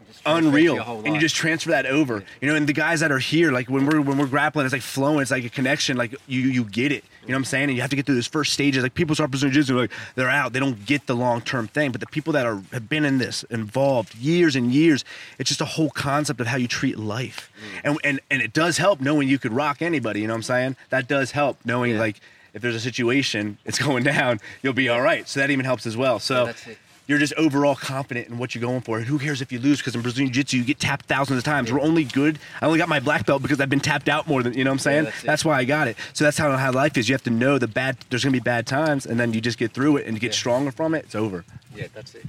You 0.00 0.06
just 0.08 0.24
transfer 0.24 0.38
it 0.38 0.42
to 0.42 0.48
Unreal. 0.48 1.02
And 1.04 1.14
you 1.14 1.20
just 1.20 1.36
transfer 1.36 1.70
that 1.70 1.86
over. 1.86 2.24
You 2.40 2.48
know, 2.48 2.56
and 2.56 2.66
the 2.68 2.72
guys 2.72 3.00
that 3.00 3.12
are 3.12 3.18
here, 3.18 3.52
like 3.52 3.68
when 3.68 3.86
we're 3.86 4.00
when 4.00 4.18
we're 4.18 4.26
grappling, 4.26 4.66
it's 4.66 4.72
like 4.72 4.82
flowing, 4.82 5.20
it's 5.20 5.30
like 5.30 5.44
a 5.44 5.50
connection, 5.50 5.96
like 5.96 6.14
you 6.26 6.40
you 6.42 6.64
get 6.64 6.90
it. 6.90 7.04
You 7.26 7.32
know 7.32 7.36
what 7.36 7.40
I'm 7.40 7.44
saying? 7.46 7.64
And 7.64 7.74
you 7.74 7.80
have 7.80 7.90
to 7.90 7.96
get 7.96 8.06
through 8.06 8.14
those 8.14 8.26
first 8.28 8.52
stages. 8.52 8.82
Like 8.82 8.94
people 8.94 9.14
start 9.16 9.30
pursuing 9.32 9.52
Jiu-Jitsu, 9.52 9.76
like 9.78 9.90
they're 10.14 10.30
out. 10.30 10.52
They 10.52 10.60
don't 10.60 10.84
get 10.86 11.06
the 11.06 11.16
long 11.16 11.40
term 11.40 11.66
thing. 11.66 11.90
But 11.90 12.00
the 12.00 12.06
people 12.06 12.32
that 12.34 12.46
are 12.46 12.62
have 12.72 12.88
been 12.88 13.04
in 13.04 13.18
this, 13.18 13.42
involved 13.44 14.14
years 14.14 14.54
and 14.54 14.72
years, 14.72 15.04
it's 15.38 15.48
just 15.48 15.60
a 15.60 15.64
whole 15.64 15.90
concept 15.90 16.40
of 16.40 16.46
how 16.46 16.56
you 16.56 16.68
treat 16.68 16.98
life. 16.98 17.50
Mm. 17.56 17.80
And 17.84 17.98
and 18.04 18.20
and 18.30 18.42
it 18.42 18.52
does 18.52 18.78
help 18.78 19.00
knowing 19.00 19.28
you 19.28 19.38
could 19.38 19.52
rock 19.52 19.82
anybody, 19.82 20.20
you 20.20 20.26
know 20.28 20.34
what 20.34 20.38
I'm 20.38 20.42
saying? 20.44 20.76
That 20.90 21.08
does 21.08 21.32
help 21.32 21.58
knowing 21.64 21.92
Yeah. 21.92 22.00
like 22.00 22.20
if 22.54 22.62
there's 22.62 22.76
a 22.76 22.80
situation, 22.80 23.58
it's 23.64 23.78
going 23.82 24.04
down, 24.04 24.38
you'll 24.62 24.72
be 24.72 24.88
all 24.88 25.02
right. 25.02 25.28
So 25.28 25.40
that 25.40 25.50
even 25.50 25.64
helps 25.64 25.86
as 25.86 25.96
well. 25.96 26.18
So 26.18 26.46
that's 26.46 26.66
it. 26.66 26.78
You're 27.06 27.18
just 27.18 27.32
overall 27.34 27.74
confident 27.76 28.28
in 28.28 28.38
what 28.38 28.54
you're 28.54 28.62
going 28.62 28.80
for. 28.80 28.98
And 28.98 29.06
who 29.06 29.18
cares 29.18 29.40
if 29.40 29.52
you 29.52 29.58
lose? 29.58 29.78
Because 29.78 29.94
in 29.94 30.02
Brazilian 30.02 30.32
Jiu 30.32 30.42
Jitsu, 30.42 30.56
you 30.58 30.64
get 30.64 30.80
tapped 30.80 31.06
thousands 31.06 31.38
of 31.38 31.44
times. 31.44 31.72
We're 31.72 31.80
only 31.80 32.04
good. 32.04 32.38
I 32.60 32.66
only 32.66 32.78
got 32.78 32.88
my 32.88 33.00
black 33.00 33.26
belt 33.26 33.42
because 33.42 33.60
I've 33.60 33.70
been 33.70 33.80
tapped 33.80 34.08
out 34.08 34.26
more 34.26 34.42
than, 34.42 34.54
you 34.54 34.64
know 34.64 34.70
what 34.70 34.74
I'm 34.74 34.78
saying? 34.80 35.04
that's 35.24 35.42
it. 35.42 35.48
why 35.48 35.58
I 35.58 35.64
got 35.64 35.86
it. 35.88 35.96
So 36.14 36.24
that's 36.24 36.36
how, 36.38 36.56
how 36.56 36.72
life 36.72 36.96
is. 36.96 37.08
You 37.08 37.14
have 37.14 37.22
to 37.24 37.30
know 37.30 37.58
the 37.58 37.68
bad, 37.68 37.96
there's 38.10 38.24
going 38.24 38.32
to 38.32 38.40
be 38.40 38.42
bad 38.44 38.66
times, 38.66 39.06
and 39.06 39.20
then 39.20 39.32
you 39.32 39.40
just 39.40 39.58
get 39.58 39.72
through 39.72 39.98
it 39.98 40.06
and 40.06 40.18
get 40.18 40.32
Yeah. 40.32 40.38
stronger 40.38 40.70
from 40.72 40.94
it. 40.94 41.04
It's 41.04 41.14
over. 41.14 41.44
Yeah, 41.74 41.86
that's 41.94 42.14
it. 42.14 42.24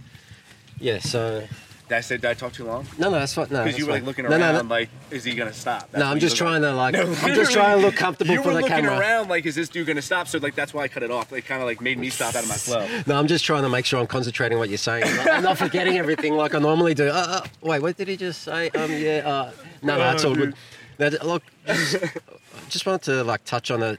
Yeah, 0.79 0.99
so 0.99 1.43
Did 1.87 1.95
I 1.95 2.01
say, 2.01 2.17
did 2.17 2.25
I 2.25 2.33
talk 2.33 2.51
too 2.51 2.65
long? 2.65 2.85
no, 2.97 3.09
no, 3.09 3.19
that's 3.19 3.33
fine. 3.33 3.47
No, 3.49 3.63
Because 3.63 3.79
you 3.79 3.85
were 3.85 3.93
like 3.93 4.01
fine. 4.01 4.07
looking 4.07 4.25
around, 4.25 4.39
no, 4.41 4.61
no. 4.61 4.67
like, 4.67 4.89
is 5.09 5.23
he 5.23 5.33
going 5.35 5.49
to 5.49 5.57
stop? 5.57 5.87
No, 5.95 6.05
I'm 6.05 6.19
just 6.19 6.35
trying 6.35 6.61
to 6.63 6.73
like. 6.73 6.95
I'm 6.97 7.13
just 7.33 7.53
trying 7.53 7.77
to 7.79 7.85
look 7.85 7.95
comfortable 7.95 8.33
you 8.33 8.41
for 8.41 8.49
were 8.49 8.55
the 8.55 8.61
looking 8.61 8.75
camera. 8.75 8.97
around 8.99 9.29
like, 9.29 9.45
is 9.45 9.55
this 9.55 9.69
dude 9.69 9.87
going 9.87 9.95
to 9.95 10.01
stop? 10.01 10.27
So 10.27 10.37
like 10.39 10.53
that's 10.53 10.73
why 10.73 10.83
I 10.83 10.89
cut 10.89 11.03
it 11.03 11.11
off. 11.11 11.31
It 11.31 11.43
kind 11.45 11.61
of 11.61 11.67
like 11.67 11.79
made 11.79 11.97
me 11.97 12.09
stop 12.09 12.35
out 12.35 12.43
of 12.43 12.49
my 12.49 12.55
flow. 12.55 12.85
No, 13.07 13.17
I'm 13.17 13.27
just 13.27 13.45
trying 13.45 13.63
to 13.63 13.69
make 13.69 13.85
sure 13.85 14.01
I'm 14.01 14.07
concentrating 14.07 14.57
what 14.57 14.67
you're 14.67 14.77
saying. 14.77 15.05
I'm 15.29 15.43
not 15.43 15.57
forgetting 15.57 15.97
everything 15.97 16.33
like 16.33 16.53
I 16.53 16.59
normally 16.59 16.93
do. 16.93 17.07
Uh, 17.07 17.41
uh, 17.43 17.47
wait, 17.61 17.81
what 17.81 17.95
did 17.95 18.09
he 18.09 18.17
just 18.17 18.41
say? 18.41 18.69
Um, 18.71 18.91
yeah. 18.91 19.21
Uh, 19.25 19.51
no, 19.81 19.97
no, 19.97 20.11
it's 20.11 20.25
all 20.25 20.35
good. 20.35 20.55
Now, 20.99 21.09
look, 21.23 21.43
just, 21.67 21.95
just 22.69 22.85
wanted 22.85 23.03
to 23.03 23.23
like 23.23 23.45
touch 23.45 23.71
on 23.71 23.81
a 23.81 23.97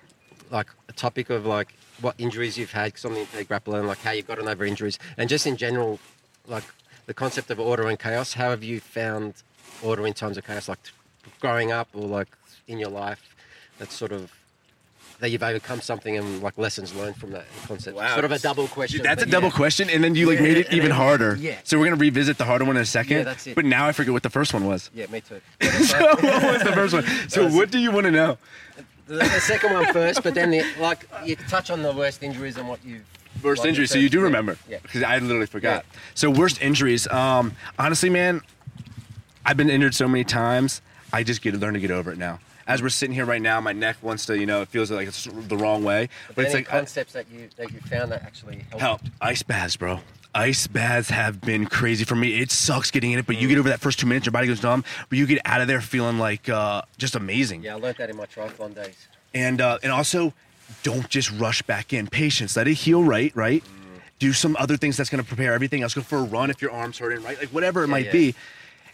like 0.51 0.67
a 0.89 0.93
topic 0.93 1.31
of 1.31 1.47
like 1.47 1.73
what 2.03 2.15
injuries 2.19 2.59
you've 2.59 2.73
had 2.73 2.87
because 2.93 3.05
I'm 3.07 3.15
the 3.15 3.45
grappler 3.45 3.79
and 3.79 3.89
like 3.89 3.99
how 3.99 4.11
you've 4.11 4.27
gotten 4.27 4.47
over 4.47 4.65
injuries 4.65 4.99
and 5.17 5.29
just 5.29 5.47
in 5.47 5.57
general, 5.57 5.99
like 6.47 6.65
the 7.09 7.15
concept 7.15 7.51
of 7.51 7.59
order 7.59 7.89
and 7.89 7.99
chaos. 7.99 8.35
How 8.35 8.51
have 8.51 8.63
you 8.63 8.79
found 8.81 9.35
order 9.83 10.07
in 10.07 10.13
times 10.13 10.37
of 10.37 10.47
chaos, 10.47 10.69
like 10.69 10.79
growing 11.41 11.73
up 11.73 11.89
or 11.95 12.07
like 12.07 12.29
in 12.69 12.79
your 12.79 12.91
life? 12.91 13.35
That 13.79 13.91
sort 13.91 14.13
of 14.13 14.31
that 15.21 15.31
you've 15.31 15.43
overcome 15.43 15.81
something 15.81 16.17
and 16.17 16.43
like 16.43 16.57
lessons 16.59 16.95
learned 16.95 17.17
from 17.17 17.31
that 17.33 17.47
concept. 17.67 17.97
Wow. 17.97 18.13
Sort 18.13 18.25
of 18.27 18.31
a 18.33 18.39
double 18.39 18.69
question. 18.69 19.03
That's 19.03 19.23
a 19.23 19.27
but 19.27 19.33
double 19.33 19.51
question, 19.51 19.89
and 19.91 20.05
then 20.05 20.15
you 20.15 20.27
like 20.29 20.37
Yeah, 20.39 20.45
made 20.45 20.57
it 20.59 20.67
even 20.73 20.91
then- 20.91 20.99
harder. 20.99 21.35
yeah. 21.41 21.57
So 21.65 21.79
we're 21.79 21.87
gonna 21.87 21.97
revisit 21.97 22.37
the 22.39 22.45
harder 22.45 22.65
one 22.67 22.77
in 22.77 22.83
a 22.83 22.87
second. 22.87 23.17
Yeah, 23.17 23.23
that's 23.25 23.47
it. 23.47 23.55
But 23.57 23.65
now 23.65 23.87
I 23.89 23.93
forget 23.93 24.13
what 24.13 24.23
the 24.23 24.31
first 24.31 24.53
one 24.55 24.65
was. 24.67 24.91
Yeah, 24.95 25.07
me 25.07 25.21
too. 25.23 25.41
so 25.83 25.99
what 25.99 26.23
was 26.23 26.63
the 26.63 26.73
first 26.73 26.93
one? 26.95 27.05
So 27.29 27.41
That's- 27.43 27.55
what 27.55 27.71
do 27.71 27.79
you 27.79 27.91
want 27.91 28.05
to 28.05 28.11
know? 28.13 28.39
the, 29.07 29.15
the 29.17 29.41
second 29.41 29.73
one 29.73 29.91
first, 29.93 30.23
but 30.23 30.35
then 30.35 30.51
the, 30.51 30.63
like 30.79 31.09
you 31.25 31.35
touch 31.35 31.71
on 31.71 31.83
the 31.83 31.93
worst 31.93 32.23
injuries 32.23 32.57
and 32.59 32.69
what 32.69 32.85
you 32.85 33.01
Worst 33.43 33.65
injury. 33.65 33.87
So 33.87 33.99
you 33.99 34.09
do 34.09 34.21
remember? 34.21 34.59
Yeah. 34.69 34.79
Because 34.83 35.03
I 35.03 35.19
literally 35.19 35.47
forgot. 35.47 35.85
So 36.15 36.31
worst 36.31 36.61
injuries. 36.61 37.07
Um, 37.09 37.53
honestly, 37.79 38.11
man, 38.11 38.43
I've 39.45 39.57
been 39.57 39.71
injured 39.71 39.95
so 39.95 40.09
many 40.09 40.25
times. 40.25 40.83
I 41.13 41.23
just 41.23 41.41
get 41.43 41.53
to 41.53 41.59
learn 41.59 41.75
to 41.75 41.81
get 41.81 41.91
over 41.91 42.13
it 42.13 42.19
now. 42.19 42.41
As 42.67 42.83
we're 42.83 42.91
sitting 42.91 43.15
here 43.15 43.25
right 43.25 43.41
now, 43.41 43.61
my 43.63 43.73
neck 43.73 43.97
wants 44.03 44.27
to, 44.27 44.39
you 44.39 44.45
know, 44.45 44.61
it 44.61 44.69
feels 44.69 44.91
like 44.91 45.09
it's 45.09 45.25
the 45.25 45.57
wrong 45.57 45.85
way. 45.85 46.09
But, 46.29 46.37
But 46.37 46.45
it's 46.47 46.55
like 46.55 46.69
I- 46.69 46.79
concepts 46.79 47.15
that 47.15 47.27
you 47.31 47.49
that 47.57 47.73
you 47.73 47.81
found 47.81 48.13
that 48.13 48.23
actually 48.23 48.57
helped. 48.69 48.81
helped. 48.81 49.05
Ice 49.23 49.43
baths, 49.43 49.77
bro. 49.77 50.01
Ice 50.35 50.67
baths 50.67 51.09
have 51.09 51.41
been 51.41 51.65
crazy 51.65 52.05
for 52.05 52.15
me. 52.15 52.39
It 52.41 52.51
sucks 52.51 52.91
getting 52.91 53.13
in 53.13 53.19
it, 53.19 53.27
but 53.27 53.39
you 53.41 53.49
get 53.49 53.57
over 53.57 53.71
that 53.71 53.81
first 53.81 53.99
two 53.99 54.07
minutes, 54.07 54.27
your 54.27 54.33
body 54.33 54.47
goes 54.47 54.63
numb, 54.63 54.85
but 55.09 55.17
you 55.17 55.27
get 55.27 55.41
out 55.47 55.63
of 55.63 55.67
there 55.69 55.81
feeling 55.81 56.19
like 56.19 56.47
uh, 56.51 56.83
just 56.99 57.15
amazing. 57.17 57.63
Yeah, 57.63 57.77
I 57.77 57.79
learned 57.79 57.97
that 57.97 58.11
in 58.11 58.17
my 58.17 58.27
triathlon 58.27 58.75
days. 58.75 59.09
and 59.33 59.63
uh, 59.63 59.79
and 59.83 59.91
also 59.91 60.35
don't 60.83 61.09
just 61.09 61.31
rush 61.33 61.63
back 61.63 61.93
in. 61.93 62.07
Patience, 62.07 62.57
let 62.57 62.69
it 62.69 62.75
heal 62.75 63.03
right, 63.03 63.35
right. 63.35 63.63
Do 64.19 64.33
some 64.33 64.57
other 64.59 64.77
things 64.77 64.97
that's 64.97 65.11
going 65.11 65.23
to 65.23 65.27
prepare 65.29 65.53
everything 65.53 65.83
else. 65.83 65.95
Go 65.95 66.01
for 66.03 66.19
a 66.19 66.23
run 66.23 66.51
if 66.51 66.61
your 66.61 66.73
arm's 66.73 66.99
hurting, 66.99 67.23
right? 67.25 67.39
Like 67.39 67.51
whatever 67.51 67.83
it 67.85 67.87
Yeah, 67.87 67.91
might 67.93 68.07
yeah. 68.07 68.13
be. 68.13 68.35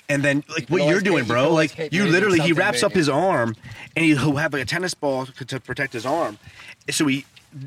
And 0.08 0.22
then 0.22 0.44
like 0.48 0.66
can 0.66 0.78
what 0.78 0.88
you're 0.88 1.00
doing, 1.00 1.24
bro. 1.24 1.48
always 1.48 1.76
Like 1.78 1.92
you 1.92 2.04
literally, 2.04 2.38
he 2.40 2.52
wraps 2.52 2.82
up 2.82 2.92
his 2.92 3.08
arm, 3.08 3.56
and 3.96 4.04
he'll 4.04 4.36
have 4.36 4.52
like 4.52 4.62
a 4.62 4.66
tennis 4.66 4.92
ball 4.92 5.24
to, 5.26 5.44
to 5.46 5.60
protect 5.60 5.92
his 5.94 6.04
arm. 6.04 6.38
So 6.90 7.06
he. 7.06 7.24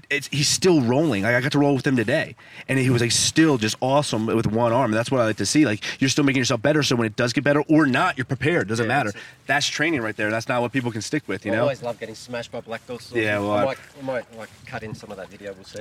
It's, 0.10 0.28
he's 0.28 0.50
still 0.50 0.82
rolling. 0.82 1.24
Like 1.24 1.36
I 1.36 1.42
got 1.42 1.52
to 1.54 1.60
roll 1.60 1.76
with 1.76 1.88
him 1.88 1.96
today, 1.96 2.36
and 2.68 2.78
he 2.78 2.90
was 2.90 3.02
like 3.02 3.12
still 3.12 3.58
just 3.58 3.76
awesome 3.82 4.26
with 4.26 4.46
one 4.48 4.74
arm. 4.74 4.92
And 4.92 4.94
That's 4.94 5.10
what 5.12 5.22
I 5.22 5.26
like 5.26 5.38
to 5.38 5.46
see. 5.46 5.66
Like 5.66 5.84
you're 6.02 6.10
still 6.10 6.24
making 6.26 6.40
yourself 6.42 6.62
better. 6.62 6.84
So 6.84 6.96
when 6.96 7.06
it 7.08 7.16
does 7.16 7.32
get 7.34 7.44
better 7.44 7.62
or 7.70 7.86
not, 7.86 8.18
you're 8.18 8.26
prepared. 8.26 8.68
Doesn't 8.68 8.86
Yeah, 8.86 8.88
matter. 8.98 9.12
that's. 9.12 9.26
That's 9.48 9.68
training 9.68 10.02
right 10.02 10.16
there. 10.16 10.30
That's 10.30 10.50
not 10.50 10.62
what 10.62 10.74
people 10.74 10.92
can 10.92 11.02
stick 11.02 11.24
with. 11.28 11.46
You 11.46 11.54
I 11.54 11.56
know. 11.56 11.62
always 11.62 11.82
love 11.82 12.00
getting 12.00 12.16
smashed 12.16 12.52
by 12.52 12.60
black 12.62 12.86
belts. 12.86 13.12
Yeah, 13.16 13.40
well, 13.40 13.52
I 13.52 13.62
I- 13.62 13.66
might, 13.66 13.78
I 14.00 14.06
might 14.06 14.38
like 14.38 14.50
cut 14.66 14.84
in 14.84 14.94
some 14.94 15.10
of 15.10 15.18
that 15.18 15.30
video. 15.30 15.54
We'll 15.54 15.64
see. 15.64 15.80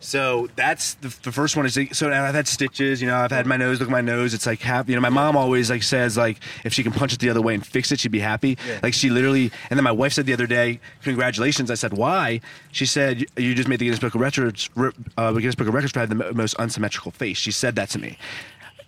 So 0.00 0.48
that's 0.54 0.94
the, 0.94 1.08
the 1.24 1.32
first 1.32 1.56
one 1.56 1.66
is 1.66 1.76
like, 1.76 1.92
so 1.92 2.12
I've 2.12 2.34
had 2.34 2.46
stitches, 2.46 3.02
you 3.02 3.08
know, 3.08 3.16
I've 3.16 3.32
had 3.32 3.46
my 3.46 3.56
nose, 3.56 3.80
look 3.80 3.88
at 3.88 3.92
my 3.92 4.00
nose. 4.00 4.32
It's 4.32 4.46
like 4.46 4.60
half, 4.60 4.88
you 4.88 4.94
know, 4.94 5.00
my 5.00 5.08
mom 5.08 5.36
always 5.36 5.70
like 5.70 5.82
says 5.82 6.16
like 6.16 6.38
if 6.64 6.72
she 6.72 6.84
can 6.84 6.92
punch 6.92 7.12
it 7.12 7.18
the 7.18 7.28
other 7.30 7.42
way 7.42 7.54
and 7.54 7.66
fix 7.66 7.90
it, 7.90 7.98
she'd 7.98 8.12
be 8.12 8.20
happy. 8.20 8.56
Yeah. 8.66 8.78
Like 8.82 8.94
she 8.94 9.10
literally, 9.10 9.50
and 9.70 9.76
then 9.76 9.82
my 9.82 9.90
wife 9.90 10.12
said 10.12 10.26
the 10.26 10.32
other 10.32 10.46
day, 10.46 10.78
congratulations. 11.02 11.68
I 11.68 11.74
said, 11.74 11.94
why? 11.94 12.40
She 12.70 12.86
said, 12.86 13.24
"You- 13.36 13.54
just 13.56 13.68
made 13.68 13.80
the 13.80 13.86
Guinness 13.86 13.98
Book 13.98 14.14
of 14.14 14.20
Records, 14.20 14.70
uh, 15.16 15.32
the 15.32 15.40
Guinness 15.40 15.56
Book 15.56 15.66
of 15.66 15.74
Records 15.74 15.92
for 15.92 15.98
having 15.98 16.18
the 16.18 16.32
most 16.32 16.54
unsymmetrical 16.54 17.10
face. 17.10 17.36
She 17.36 17.50
said 17.50 17.74
that 17.74 17.88
to 17.90 17.98
me. 17.98 18.18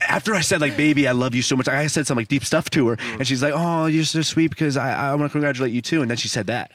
After 0.09 0.35
I 0.35 0.41
said 0.43 0.61
like, 0.61 0.77
baby, 0.77 1.09
I 1.09 1.13
love 1.13 1.35
you 1.35 1.43
so 1.43 1.57
much, 1.57 1.67
I 1.69 1.87
said 1.89 2.07
some 2.07 2.17
like 2.17 2.29
deep 2.29 2.45
stuff 2.45 2.71
to 2.71 2.89
her, 2.89 2.97
and 3.19 3.27
she's 3.27 3.43
like, 3.43 3.53
oh, 3.55 3.87
you're 3.87 4.05
so 4.05 4.23
sweet 4.23 4.49
because 4.49 4.77
I, 4.77 5.11
I 5.11 5.15
want 5.17 5.29
to 5.29 5.33
congratulate 5.33 5.73
you 5.73 5.83
too. 5.83 6.03
And 6.03 6.11
then 6.11 6.17
she 6.17 6.29
said 6.29 6.47
that. 6.47 6.71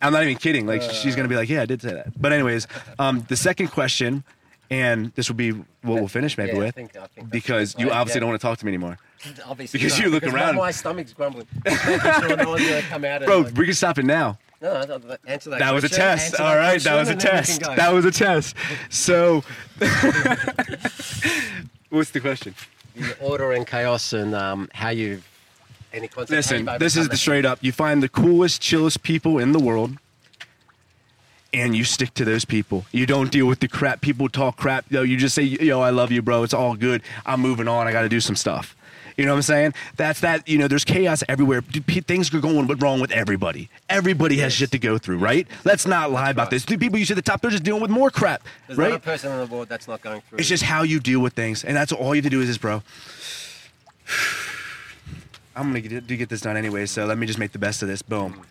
I'm 0.00 0.12
not 0.12 0.22
even 0.22 0.36
kidding. 0.36 0.66
Like 0.66 0.82
she's 0.82 1.16
gonna 1.16 1.28
be 1.28 1.36
like, 1.36 1.48
yeah, 1.48 1.62
I 1.62 1.66
did 1.66 1.82
say 1.82 1.92
that. 1.94 2.20
But 2.20 2.32
anyways, 2.32 2.66
um, 2.98 3.24
the 3.28 3.36
second 3.36 3.68
question, 3.68 4.22
and 4.70 5.12
this 5.14 5.28
will 5.28 5.36
be 5.36 5.50
what 5.50 5.66
we'll 5.82 6.08
finish 6.08 6.36
maybe 6.38 6.50
Yeah, 6.52 6.56
I 6.56 6.64
with, 6.66 6.74
think- 6.74 6.96
I 6.96 7.06
think 7.06 7.30
because 7.30 7.74
you 7.78 7.90
obviously 7.90 8.20
don't 8.20 8.28
want 8.28 8.40
to 8.40 8.46
talk 8.46 8.58
to 8.58 8.66
me 8.66 8.70
anymore, 8.70 8.98
Obviously, 9.46 9.78
Because 9.78 9.98
not, 9.98 10.04
you 10.04 10.10
look 10.10 10.24
my- 10.24 10.32
around- 10.32 10.56
My, 10.56 10.70
stomach's 10.70 11.12
grumbling. 11.12 11.46
Sure 11.66 12.36
no 12.36 12.50
one's 12.50 12.68
gonna 12.68 12.82
come 12.82 13.04
out. 13.04 13.24
Bro. 13.24 13.38
like, 13.40 13.56
We 13.56 13.64
can 13.64 13.74
stop 13.74 13.98
it 13.98 14.04
now. 14.04 14.38
no, 14.60 14.74
answer 15.26 15.50
that. 15.50 15.58
That 15.60 15.72
was 15.74 15.84
a 15.84 15.88
test. 15.88 16.34
answer 16.34 16.42
All 16.42 16.56
right, 16.56 16.80
that 16.82 16.92
question, 16.92 16.98
was 16.98 17.08
a 17.08 17.12
and 17.12 17.20
then 17.20 17.30
we 17.30 17.36
can 17.36 17.44
test. 17.44 17.60
That 17.76 17.92
was 17.92 18.04
a 18.04 18.10
test. 18.10 18.56
So, 18.90 19.42
what's 21.90 22.10
the 22.10 22.20
question? 22.20 22.54
the 22.96 23.16
order 23.20 23.52
and 23.52 23.64
chaos 23.66 24.12
and 24.12 24.34
um, 24.34 24.68
how 24.74 24.88
you 24.88 25.22
any 25.92 26.08
concept. 26.08 26.30
Listen, 26.30 26.68
this 26.78 26.96
is 26.96 27.08
the 27.08 27.16
straight 27.16 27.44
up. 27.44 27.58
You 27.62 27.72
find 27.72 28.02
the 28.02 28.08
coolest, 28.08 28.60
chillest 28.62 29.02
people 29.02 29.38
in 29.38 29.52
the 29.52 29.58
world, 29.58 29.96
and 31.52 31.74
you 31.76 31.84
stick 31.84 32.12
to 32.14 32.24
those 32.24 32.44
people. 32.44 32.84
You 32.92 33.06
don't 33.06 33.30
deal 33.32 33.46
with 33.46 33.60
the 33.60 33.68
crap. 33.68 34.00
People 34.00 34.28
talk 34.28 34.56
crap. 34.56 34.90
Yo, 34.90 35.02
you 35.02 35.16
just 35.16 35.34
say, 35.34 35.42
"Yo, 35.42 35.80
I 35.80 35.90
love 35.90 36.12
you, 36.12 36.20
bro. 36.22 36.42
It's 36.42 36.54
all 36.54 36.74
good. 36.76 37.02
I'm 37.24 37.40
moving 37.40 37.68
on. 37.68 37.86
I 37.86 37.92
got 37.92 38.02
to 38.02 38.08
do 38.08 38.20
some 38.20 38.36
stuff." 38.36 38.74
You 39.16 39.24
know 39.24 39.32
what 39.32 39.38
I'm 39.38 39.42
saying? 39.42 39.74
That's 39.96 40.20
that. 40.20 40.46
You 40.46 40.58
know, 40.58 40.68
there's 40.68 40.84
chaos 40.84 41.24
everywhere. 41.28 41.60
D- 41.62 41.80
p- 41.80 42.00
Things 42.02 42.32
are 42.32 42.38
going 42.40 42.68
wrong 42.78 43.00
with 43.00 43.10
everybody. 43.10 43.68
Everybody 43.88 44.38
has 44.38 44.52
shit 44.52 44.70
to 44.70 44.78
go 44.78 44.96
through, 44.96 45.18
right? 45.18 45.44
Let's 45.64 45.86
not 45.88 46.12
lie 46.12 46.30
about 46.30 46.50
this. 46.50 46.64
The 46.64 46.76
people 46.76 47.00
you 47.00 47.04
see 47.04 47.14
at 47.14 47.16
the 47.16 47.22
top, 47.22 47.40
they're 47.40 47.50
just 47.50 47.64
dealing 47.64 47.82
with 47.82 47.90
more 47.90 48.10
crap, 48.12 48.42
There's 48.68 48.78
not 48.78 48.86
a 48.86 48.90
right? 48.92 49.02
person 49.02 49.32
in 49.32 49.38
the 49.40 49.46
world 49.46 49.68
that's 49.68 49.88
not 49.88 50.02
going 50.02 50.20
through. 50.20 50.38
It's 50.38 50.48
just 50.48 50.62
how 50.62 50.84
you 50.84 51.00
deal 51.00 51.18
with 51.18 51.32
things, 51.32 51.64
and 51.64 51.76
that's 51.76 51.90
all 51.90 52.14
you 52.14 52.20
have 52.22 52.30
to 52.30 52.36
do 52.36 52.40
is 52.42 52.46
this, 52.46 52.58
bro. 52.58 52.82
I'm 55.58 55.68
gonna 55.68 55.80
get, 55.80 56.06
to 56.06 56.16
get 56.16 56.28
this 56.28 56.42
done 56.42 56.56
anyway, 56.56 56.86
so 56.86 57.04
let 57.04 57.18
me 57.18 57.26
just 57.26 57.38
make 57.38 57.50
the 57.50 57.58
best 57.58 57.82
of 57.82 57.88
this. 57.88 58.00
Boom. 58.00 58.42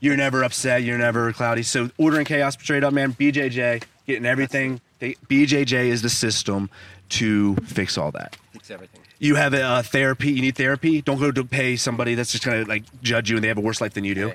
You're 0.00 0.16
never 0.16 0.42
upset. 0.42 0.82
You're 0.82 0.98
never 0.98 1.32
cloudy. 1.32 1.62
So 1.62 1.90
ordering 1.98 2.24
chaos 2.24 2.54
straight 2.54 2.82
up, 2.82 2.94
man. 2.94 3.12
BJJ 3.12 3.84
getting 4.06 4.24
everything. 4.24 4.80
They, 4.98 5.14
BJJ 5.28 5.88
is 5.88 6.00
the 6.00 6.08
system 6.08 6.70
to 7.10 7.54
fix 7.56 7.98
all 7.98 8.10
that. 8.12 8.36
fix 8.52 8.70
everything. 8.70 9.02
You 9.18 9.34
have 9.34 9.52
a 9.52 9.62
uh, 9.62 9.82
therapy. 9.82 10.32
You 10.32 10.40
need 10.40 10.56
therapy. 10.56 11.02
Don't 11.02 11.20
go 11.20 11.30
to 11.30 11.44
pay 11.44 11.76
somebody 11.76 12.14
that's 12.14 12.32
just 12.32 12.44
gonna 12.44 12.64
like 12.64 12.84
judge 13.02 13.28
you 13.28 13.36
and 13.36 13.44
they 13.44 13.48
have 13.48 13.58
a 13.58 13.62
worse 13.62 13.80
life 13.80 13.92
than 13.92 14.04
you 14.04 14.14
do. 14.14 14.32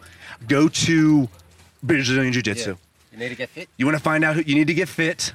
Go 0.47 0.67
to 0.69 1.27
Brazilian 1.81 2.31
Jiu 2.31 2.43
Jitsu. 2.43 2.69
Yeah. 2.69 2.75
You 3.11 3.17
need 3.17 3.29
to 3.29 3.35
get 3.35 3.49
fit. 3.49 3.69
You 3.75 3.85
want 3.87 3.97
to 3.97 4.03
find 4.03 4.23
out 4.23 4.35
who 4.35 4.43
you 4.43 4.53
need 4.53 4.67
to 4.67 4.75
get 4.75 4.87
fit. 4.87 5.33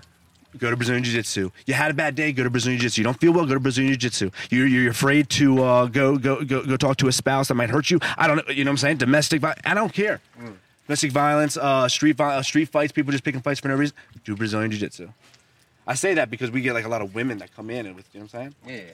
Go 0.59 0.71
to 0.71 0.77
Brazilian 0.77 1.03
Jiu 1.03 1.15
Jitsu. 1.15 1.51
You 1.67 1.75
had 1.75 1.91
a 1.91 1.95
bad 1.95 2.15
day. 2.15 2.31
Go 2.33 2.45
to 2.45 2.51
Brazilian 2.51 2.79
Jiu 2.79 2.89
Jitsu. 2.89 3.01
You 3.01 3.05
don't 3.05 3.19
feel 3.21 3.33
well. 3.33 3.47
Go 3.47 3.55
to 3.55 3.61
Brazilian 3.61 3.93
Jiu 3.93 3.99
Jitsu. 3.99 4.31
You're, 4.51 4.67
you're 4.67 4.91
afraid 4.91 5.29
to 5.31 5.63
uh, 5.63 5.87
go, 5.87 6.19
go 6.19 6.45
go 6.45 6.65
go 6.65 6.77
talk 6.77 6.99
to 6.99 7.09
a 7.09 7.13
spouse 7.13 7.49
that 7.49 7.55
might 7.55 7.71
hurt 7.71 7.91
you. 7.91 7.99
I 8.19 8.27
don't 8.27 8.37
know. 8.37 8.53
You 8.53 8.65
know 8.65 8.71
what 8.71 8.73
I'm 8.73 8.79
saying? 8.79 8.97
Domestic. 8.99 9.41
violence, 9.41 9.61
I 9.65 9.75
don't 9.75 9.93
care. 9.93 10.21
Domestic 10.87 11.13
violence, 11.13 11.57
uh, 11.57 11.89
street 11.89 12.17
vi- 12.17 12.37
uh, 12.37 12.43
street 12.43 12.69
fights. 12.69 12.93
People 12.93 13.13
just 13.13 13.25
picking 13.25 13.41
fights 13.41 13.61
for 13.61 13.69
no 13.69 13.77
reason. 13.77 13.97
Do 14.25 14.37
Brazilian 14.37 14.71
Jiu 14.71 14.81
Jitsu. 14.81 15.09
I 15.87 15.95
say 15.95 16.15
that 16.15 16.31
because 16.31 16.51
we 16.51 16.61
get 16.61 16.75
like 16.75 16.85
a 16.85 16.89
lot 16.89 17.01
of 17.03 17.15
women 17.15 17.39
that 17.39 17.55
come 17.57 17.71
in 17.71 17.87
and 17.87 17.97
with 17.97 18.07
you 18.13 18.21
know 18.21 18.27
what 18.31 18.35
I'm 18.41 18.55
saying. 18.69 18.79
Yeah. 18.87 18.93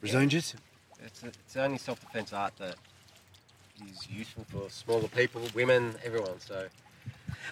Brazilian 0.00 0.30
Jiu 0.30 0.38
Jitsu. 0.40 0.58
It's, 1.04 1.22
a, 1.22 1.26
it's 1.26 1.52
the 1.52 1.64
only 1.64 1.78
self-defense 1.78 2.32
art 2.32 2.54
that 2.58 2.76
is 3.90 4.08
useful 4.08 4.44
for 4.48 4.70
smaller 4.70 5.08
people, 5.08 5.42
women, 5.54 5.94
everyone. 6.02 6.40
So 6.40 6.66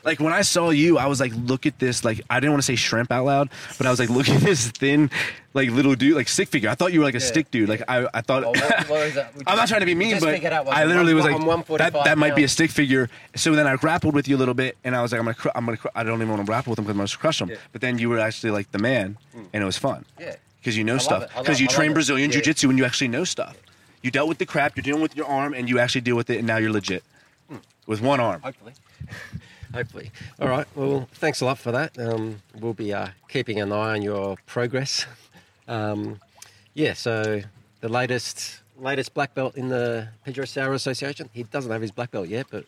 Like 0.04 0.18
when 0.18 0.32
I 0.32 0.42
saw 0.42 0.70
you, 0.70 0.98
I 0.98 1.06
was 1.06 1.20
like, 1.20 1.32
look 1.36 1.64
at 1.64 1.78
this. 1.78 2.04
Like 2.04 2.20
I 2.28 2.40
didn't 2.40 2.52
want 2.52 2.62
to 2.62 2.66
say 2.66 2.74
shrimp 2.74 3.12
out 3.12 3.24
loud, 3.24 3.50
but 3.78 3.86
I 3.86 3.90
was 3.90 4.00
like, 4.00 4.10
look 4.10 4.28
at 4.28 4.40
this 4.40 4.68
thin, 4.72 5.10
like 5.54 5.70
little 5.70 5.94
dude, 5.94 6.16
like 6.16 6.26
stick 6.28 6.48
figure. 6.48 6.68
I 6.70 6.74
thought 6.74 6.92
you 6.92 6.98
were 6.98 7.04
like 7.04 7.14
a 7.14 7.18
Yeah, 7.20 7.26
stick 7.26 7.50
dude. 7.52 7.68
Like 7.68 7.82
I, 7.86 8.08
I 8.12 8.20
thought. 8.20 8.42
Well, 8.42 8.52
what- 8.52 8.88
what? 8.88 9.34
We 9.36 9.42
I'm 9.46 9.56
not 9.56 9.68
trying 9.68 9.80
to 9.80 9.86
be 9.86 9.94
mean, 9.94 10.18
but 10.18 10.42
what- 10.42 10.68
I 10.76 10.84
literally 10.84 11.14
was 11.14 11.24
like, 11.24 11.38
that, 11.78 11.92
that 12.04 12.18
might 12.18 12.34
be 12.34 12.42
a 12.42 12.48
stick 12.48 12.70
figure. 12.72 13.08
So 13.36 13.54
then 13.54 13.66
I 13.68 13.76
grappled 13.76 14.14
with 14.14 14.26
you 14.26 14.34
a 14.36 14.38
little 14.38 14.54
bit, 14.54 14.76
and 14.82 14.96
I 14.96 15.02
was 15.02 15.12
like, 15.12 15.20
I'm 15.20 15.24
gonna, 15.26 15.34
cr- 15.36 15.48
I'm 15.54 15.64
gonna, 15.66 15.76
cr- 15.76 15.88
I 15.94 16.02
don't 16.02 16.16
even 16.18 16.30
want 16.30 16.40
to 16.40 16.46
grapple 16.46 16.70
with 16.72 16.80
him 16.80 16.84
because 16.86 16.94
I'm 16.94 16.98
gonna 17.06 17.18
crush 17.18 17.40
him. 17.40 17.50
Yeah. 17.50 17.56
Hmm. 17.56 17.62
But 17.70 17.80
then 17.80 17.98
you 17.98 18.08
were 18.08 18.18
actually 18.18 18.50
like 18.50 18.72
the 18.72 18.78
man, 18.78 19.16
and 19.52 19.62
it 19.62 19.64
was 19.66 19.78
fun 19.78 20.04
yeah. 20.18 20.34
because 20.60 20.76
you 20.76 20.82
know 20.82 20.98
stuff. 20.98 21.22
it. 21.24 21.30
I 21.32 21.36
love- 21.36 21.44
Because 21.44 21.60
you 21.60 21.68
I 21.70 21.74
train. 21.74 21.92
Brazilian 21.92 22.30
Yeah. 22.30 22.34
jiu-jitsu 22.38 22.68
and 22.70 22.76
you 22.78 22.84
actually 22.84 23.08
know 23.08 23.22
stuff. 23.24 23.56
You 24.02 24.10
dealt 24.10 24.28
with 24.28 24.38
the 24.38 24.46
crap. 24.46 24.76
You're 24.76 24.82
dealing 24.82 25.02
with 25.02 25.14
your 25.16 25.26
arm, 25.26 25.54
and 25.54 25.68
you 25.68 25.78
actually 25.78 26.00
deal 26.00 26.16
with 26.16 26.28
it, 26.28 26.38
and 26.38 26.46
now 26.48 26.56
you're 26.56 26.72
legit 26.72 27.04
Hmm. 27.48 27.58
with 27.86 28.00
one 28.00 28.18
arm. 28.18 28.40
Hopefully. 28.42 28.72
Hopefully. 29.74 30.10
All 30.40 30.48
right. 30.48 30.66
Well, 30.74 31.08
thanks 31.14 31.40
a 31.40 31.44
lot 31.44 31.58
for 31.58 31.72
that. 31.72 31.98
Um, 31.98 32.40
we'll 32.60 32.74
be 32.74 32.92
uh, 32.92 33.08
keeping 33.28 33.60
an 33.60 33.72
eye 33.72 33.94
on 33.94 34.02
your 34.02 34.36
progress. 34.46 35.06
Um, 35.68 36.18
yeah. 36.74 36.92
So 36.92 37.40
the 37.80 37.88
latest 37.88 38.60
latest 38.78 39.14
black 39.14 39.32
belt 39.32 39.56
in 39.56 39.68
the 39.68 40.08
Pedro 40.24 40.44
Sauer 40.44 40.72
Association. 40.74 41.30
He 41.32 41.44
doesn't 41.44 41.70
have 41.70 41.80
his 41.80 41.92
black 41.92 42.10
belt 42.10 42.28
yet, 42.28 42.48
but 42.50 42.64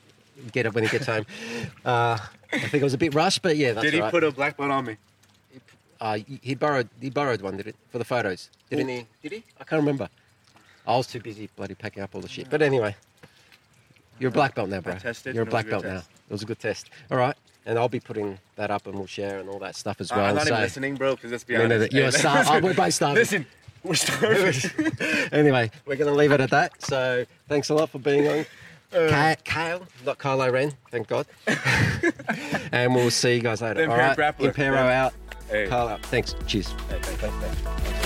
get 0.52 0.64
it 0.64 0.74
when 0.74 0.84
he 0.84 0.90
gets 0.90 1.06
home. 1.06 1.26
Uh, 1.84 2.16
I 2.52 2.58
think 2.60 2.74
it 2.74 2.82
was 2.82 2.94
a 2.94 2.98
bit 2.98 3.12
rushed, 3.14 3.42
but 3.42 3.56
yeah, 3.56 3.72
that's 3.72 3.84
Did 3.84 3.94
he 3.94 4.00
right. 4.00 4.10
put 4.10 4.22
a 4.24 4.30
black 4.30 4.56
belt 4.56 4.70
on 4.70 4.86
me? 4.86 4.96
Uh, 6.00 6.18
he- 6.40 6.54
borrowed 6.54 6.88
he 7.00 7.10
borrowed 7.10 7.42
one, 7.42 7.56
did 7.56 7.66
it, 7.66 7.76
for 7.90 7.98
the 7.98 8.04
photos? 8.04 8.48
Didn't 8.70 8.88
he? 8.88 9.06
Did 9.22 9.32
he? 9.32 9.44
I 9.60 9.64
can't 9.64 9.80
remember. 9.80 10.08
I 10.86 10.96
was 10.96 11.08
too 11.08 11.20
busy 11.20 11.50
bloody 11.56 11.74
packing 11.74 12.02
up 12.02 12.14
all 12.14 12.20
the 12.20 12.28
shit. 12.28 12.48
But 12.48 12.62
anyway, 12.62 12.94
you're 14.18 14.28
a 14.28 14.32
black 14.32 14.54
belt 14.54 14.68
now, 14.70 14.80
bro. 14.80 14.94
tested 14.94 15.34
You're 15.34 15.42
a 15.42 15.46
and 15.46 15.52
it 15.52 15.54
was 15.54 15.64
black 15.64 15.68
belt 15.70 15.84
now. 15.84 16.02
It 16.28 16.32
was 16.32 16.42
a 16.42 16.46
good 16.46 16.58
test. 16.58 16.90
All 17.10 17.18
right, 17.18 17.36
and 17.66 17.78
I'll 17.78 17.88
be 17.88 18.00
putting 18.00 18.38
that 18.56 18.70
up 18.70 18.86
and 18.86 18.94
we'll 18.96 19.06
share 19.06 19.38
and 19.38 19.48
all 19.48 19.58
that 19.60 19.76
stuff 19.76 20.00
as 20.00 20.10
well. 20.10 20.24
I'm 20.24 20.34
not 20.36 20.46
So- 20.46 20.52
even 20.54 20.62
listening, 20.62 20.94
bro. 20.96 21.14
Because 21.16 21.30
let's 21.32 21.44
be 21.44 21.54
no, 21.54 21.64
honest. 21.64 21.92
no, 21.92 21.98
you're 21.98 22.08
a 22.08 22.12
star. 22.12 22.44
Oh, 22.46 22.60
we're 22.60 22.74
both 22.74 22.94
starving. 22.94 23.16
Listen, 23.20 23.46
we're 23.82 23.94
starving. 23.94 24.54
anyway, 25.32 25.70
we're 25.86 25.96
going 25.96 26.10
to 26.10 26.16
leave 26.16 26.32
it 26.32 26.40
at 26.40 26.50
that. 26.50 26.80
So 26.82 27.24
thanks 27.48 27.68
a 27.68 27.74
lot 27.74 27.90
for 27.90 27.98
being 27.98 28.26
on. 28.28 28.46
Uh. 28.92 29.08
Ka- 29.10 29.34
Kale, 29.42 29.82
not 30.06 30.18
Kylo 30.18 30.52
Ren, 30.52 30.72
thank 30.92 31.08
God. 31.08 31.26
and 32.70 32.94
we'll 32.94 33.10
see 33.10 33.34
you 33.34 33.40
guys 33.40 33.60
later. 33.60 33.86
The 33.86 33.90
All 33.90 33.98
Impero 33.98 34.16
right. 34.18 34.38
Impero 34.38 34.74
Yeah. 34.74 35.06
out. 35.06 35.14
Hey. 35.50 35.66
Kyle 35.66 35.88
out. 35.88 36.02
Thanks. 36.06 36.36
Cheers. 36.46 36.68
Hey, 36.88 37.00
thanks, 37.00 37.08
thanks, 37.20 37.36
thanks. 37.64 38.03